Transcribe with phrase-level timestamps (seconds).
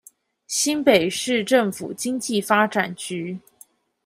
[0.47, 3.39] 新北市政府經濟發展局